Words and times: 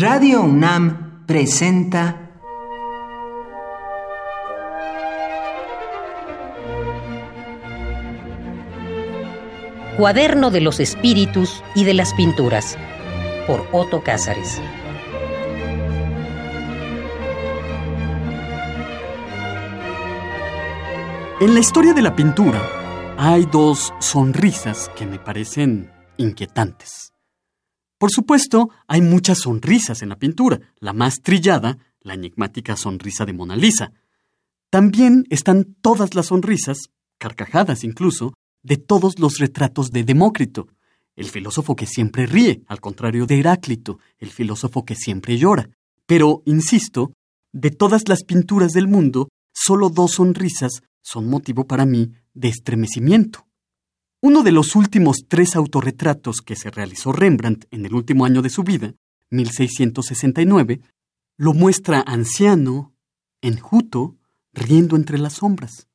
Radio 0.00 0.40
UNAM 0.40 1.26
presenta 1.26 2.30
Cuaderno 9.98 10.50
de 10.50 10.62
los 10.62 10.80
Espíritus 10.80 11.62
y 11.74 11.84
de 11.84 11.92
las 11.92 12.14
Pinturas 12.14 12.78
por 13.46 13.68
Otto 13.72 14.02
Cázares. 14.02 14.58
En 21.42 21.52
la 21.52 21.60
historia 21.60 21.92
de 21.92 22.00
la 22.00 22.16
pintura 22.16 22.62
hay 23.18 23.44
dos 23.52 23.92
sonrisas 23.98 24.90
que 24.96 25.04
me 25.04 25.18
parecen 25.18 25.92
inquietantes. 26.16 27.12
Por 28.00 28.10
supuesto, 28.10 28.70
hay 28.88 29.02
muchas 29.02 29.40
sonrisas 29.40 30.00
en 30.00 30.08
la 30.08 30.16
pintura, 30.16 30.58
la 30.78 30.94
más 30.94 31.20
trillada, 31.20 31.76
la 32.00 32.14
enigmática 32.14 32.74
sonrisa 32.74 33.26
de 33.26 33.34
Mona 33.34 33.56
Lisa. 33.56 33.92
También 34.70 35.26
están 35.28 35.76
todas 35.82 36.14
las 36.14 36.28
sonrisas, 36.28 36.78
carcajadas 37.18 37.84
incluso, 37.84 38.32
de 38.62 38.78
todos 38.78 39.18
los 39.18 39.36
retratos 39.36 39.90
de 39.90 40.04
Demócrito, 40.04 40.68
el 41.14 41.26
filósofo 41.26 41.76
que 41.76 41.84
siempre 41.84 42.24
ríe, 42.24 42.62
al 42.68 42.80
contrario 42.80 43.26
de 43.26 43.38
Heráclito, 43.38 43.98
el 44.18 44.30
filósofo 44.30 44.86
que 44.86 44.94
siempre 44.94 45.36
llora. 45.36 45.68
Pero, 46.06 46.42
insisto, 46.46 47.12
de 47.52 47.70
todas 47.70 48.08
las 48.08 48.24
pinturas 48.24 48.72
del 48.72 48.88
mundo, 48.88 49.28
solo 49.52 49.90
dos 49.90 50.12
sonrisas 50.12 50.80
son 51.02 51.28
motivo 51.28 51.66
para 51.66 51.84
mí 51.84 52.12
de 52.32 52.48
estremecimiento. 52.48 53.46
Uno 54.22 54.42
de 54.42 54.52
los 54.52 54.76
últimos 54.76 55.24
tres 55.28 55.56
autorretratos 55.56 56.42
que 56.42 56.54
se 56.54 56.70
realizó 56.70 57.10
Rembrandt 57.10 57.64
en 57.70 57.86
el 57.86 57.94
último 57.94 58.26
año 58.26 58.42
de 58.42 58.50
su 58.50 58.62
vida, 58.62 58.92
1669, 59.30 60.82
lo 61.38 61.54
muestra 61.54 62.04
anciano, 62.06 62.92
enjuto, 63.40 64.18
riendo 64.52 64.96
entre 64.96 65.16
las 65.16 65.34
sombras. 65.34 65.88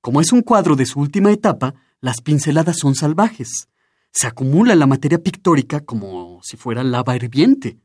Como 0.00 0.20
es 0.20 0.30
un 0.30 0.42
cuadro 0.42 0.76
de 0.76 0.86
su 0.86 1.00
última 1.00 1.32
etapa, 1.32 1.74
las 2.00 2.20
pinceladas 2.20 2.76
son 2.78 2.94
salvajes. 2.94 3.68
Se 4.12 4.28
acumula 4.28 4.76
la 4.76 4.86
materia 4.86 5.18
pictórica 5.18 5.80
como 5.80 6.40
si 6.44 6.56
fuera 6.56 6.84
lava 6.84 7.16
hirviente. 7.16 7.80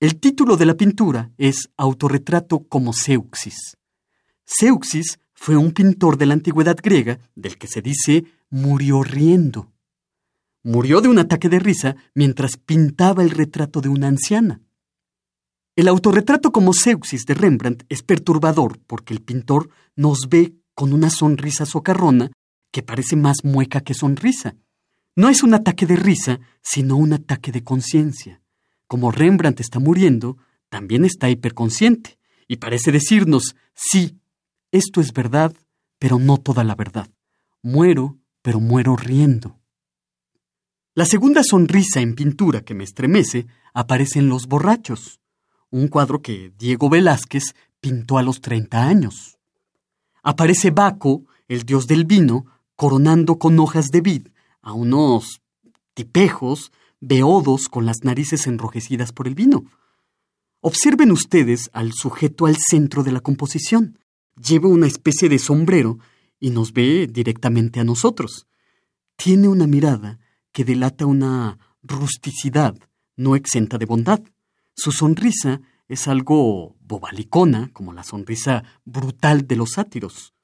El 0.00 0.18
título 0.18 0.56
de 0.56 0.66
la 0.66 0.74
pintura 0.74 1.30
es 1.38 1.70
Autorretrato 1.76 2.64
como 2.68 2.92
Seuxis. 2.92 3.76
Seuxis 4.44 5.20
fue 5.34 5.56
un 5.56 5.72
pintor 5.72 6.16
de 6.16 6.26
la 6.26 6.34
antigüedad 6.34 6.76
griega 6.82 7.18
del 7.34 7.58
que 7.58 7.66
se 7.66 7.82
dice 7.82 8.24
murió 8.50 9.02
riendo. 9.02 9.72
Murió 10.62 11.00
de 11.00 11.08
un 11.08 11.18
ataque 11.18 11.48
de 11.48 11.58
risa 11.58 11.96
mientras 12.14 12.56
pintaba 12.56 13.22
el 13.22 13.30
retrato 13.30 13.80
de 13.80 13.90
una 13.90 14.08
anciana. 14.08 14.60
El 15.76 15.88
autorretrato 15.88 16.52
como 16.52 16.72
Seuxis 16.72 17.24
de 17.26 17.34
Rembrandt 17.34 17.84
es 17.88 18.02
perturbador 18.02 18.78
porque 18.86 19.12
el 19.12 19.20
pintor 19.20 19.68
nos 19.96 20.28
ve 20.28 20.54
con 20.74 20.92
una 20.92 21.10
sonrisa 21.10 21.66
socarrona 21.66 22.30
que 22.70 22.82
parece 22.82 23.16
más 23.16 23.44
mueca 23.44 23.80
que 23.80 23.94
sonrisa. 23.94 24.56
No 25.16 25.28
es 25.28 25.42
un 25.42 25.54
ataque 25.54 25.86
de 25.86 25.96
risa, 25.96 26.40
sino 26.62 26.96
un 26.96 27.12
ataque 27.12 27.52
de 27.52 27.62
conciencia. 27.62 28.40
Como 28.86 29.12
Rembrandt 29.12 29.60
está 29.60 29.78
muriendo, 29.78 30.38
también 30.68 31.04
está 31.04 31.30
hiperconsciente, 31.30 32.18
y 32.48 32.56
parece 32.56 32.90
decirnos, 32.90 33.54
sí, 33.74 34.18
esto 34.74 35.00
es 35.00 35.12
verdad, 35.12 35.54
pero 36.00 36.18
no 36.18 36.36
toda 36.38 36.64
la 36.64 36.74
verdad. 36.74 37.08
Muero, 37.62 38.18
pero 38.42 38.58
muero 38.58 38.96
riendo. 38.96 39.60
La 40.96 41.06
segunda 41.06 41.44
sonrisa 41.44 42.00
en 42.00 42.16
pintura 42.16 42.62
que 42.62 42.74
me 42.74 42.82
estremece 42.82 43.46
aparece 43.72 44.18
en 44.18 44.28
Los 44.28 44.46
Borrachos, 44.48 45.20
un 45.70 45.86
cuadro 45.86 46.22
que 46.22 46.52
Diego 46.58 46.90
Velázquez 46.90 47.54
pintó 47.80 48.18
a 48.18 48.24
los 48.24 48.40
30 48.40 48.84
años. 48.84 49.38
Aparece 50.24 50.72
Baco, 50.72 51.24
el 51.46 51.62
dios 51.62 51.86
del 51.86 52.04
vino, 52.04 52.44
coronando 52.74 53.38
con 53.38 53.56
hojas 53.60 53.92
de 53.92 54.00
vid 54.00 54.28
a 54.60 54.72
unos 54.72 55.40
tipejos 55.94 56.72
beodos 56.98 57.68
con 57.68 57.86
las 57.86 58.02
narices 58.02 58.48
enrojecidas 58.48 59.12
por 59.12 59.28
el 59.28 59.36
vino. 59.36 59.66
Observen 60.60 61.12
ustedes 61.12 61.70
al 61.72 61.92
sujeto 61.92 62.46
al 62.46 62.56
centro 62.56 63.04
de 63.04 63.12
la 63.12 63.20
composición 63.20 63.98
lleva 64.36 64.68
una 64.68 64.86
especie 64.86 65.28
de 65.28 65.38
sombrero 65.38 65.98
y 66.40 66.50
nos 66.50 66.72
ve 66.72 67.06
directamente 67.06 67.80
a 67.80 67.84
nosotros. 67.84 68.46
Tiene 69.16 69.48
una 69.48 69.66
mirada 69.66 70.18
que 70.52 70.64
delata 70.64 71.06
una 71.06 71.58
rusticidad 71.82 72.76
no 73.16 73.36
exenta 73.36 73.78
de 73.78 73.86
bondad. 73.86 74.22
Su 74.74 74.92
sonrisa 74.92 75.60
es 75.88 76.08
algo 76.08 76.76
bobalicona, 76.80 77.70
como 77.72 77.92
la 77.92 78.04
sonrisa 78.04 78.64
brutal 78.84 79.46
de 79.46 79.56
los 79.56 79.72
sátiros. 79.72 80.34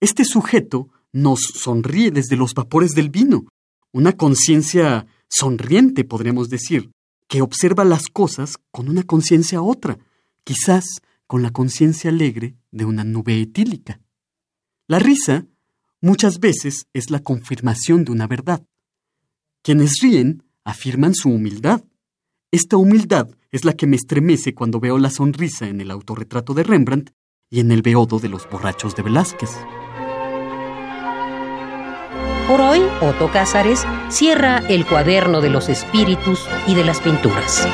Este 0.00 0.24
sujeto 0.24 0.90
nos 1.12 1.40
sonríe 1.40 2.10
desde 2.10 2.36
los 2.36 2.54
vapores 2.54 2.92
del 2.92 3.10
vino, 3.10 3.46
una 3.92 4.12
conciencia 4.12 5.06
sonriente, 5.28 6.04
podríamos 6.04 6.48
decir, 6.48 6.90
que 7.28 7.42
observa 7.42 7.84
las 7.84 8.08
cosas 8.08 8.56
con 8.70 8.88
una 8.88 9.02
conciencia 9.02 9.62
otra, 9.62 9.98
quizás 10.44 10.84
con 11.26 11.42
la 11.42 11.50
conciencia 11.50 12.10
alegre 12.10 12.56
de 12.70 12.84
una 12.84 13.04
nube 13.04 13.40
etílica. 13.40 14.00
La 14.86 14.98
risa 14.98 15.46
muchas 16.00 16.38
veces 16.38 16.86
es 16.92 17.10
la 17.10 17.20
confirmación 17.20 18.04
de 18.04 18.12
una 18.12 18.26
verdad. 18.26 18.64
Quienes 19.62 20.00
ríen 20.00 20.44
afirman 20.64 21.14
su 21.14 21.30
humildad. 21.30 21.82
Esta 22.50 22.76
humildad 22.76 23.28
es 23.50 23.64
la 23.64 23.72
que 23.72 23.86
me 23.86 23.96
estremece 23.96 24.54
cuando 24.54 24.80
veo 24.80 24.98
la 24.98 25.10
sonrisa 25.10 25.68
en 25.68 25.80
el 25.80 25.90
autorretrato 25.90 26.54
de 26.54 26.62
Rembrandt 26.62 27.10
y 27.50 27.60
en 27.60 27.70
el 27.72 27.82
beodo 27.82 28.18
de 28.18 28.28
los 28.28 28.48
borrachos 28.48 28.94
de 28.94 29.02
Velázquez. 29.02 29.50
Por 32.48 32.60
hoy, 32.60 32.80
Otto 33.00 33.30
Cázares 33.32 33.84
cierra 34.08 34.58
el 34.68 34.86
cuaderno 34.86 35.40
de 35.40 35.50
los 35.50 35.68
espíritus 35.68 36.46
y 36.68 36.74
de 36.76 36.84
las 36.84 37.00
pinturas. 37.00 37.66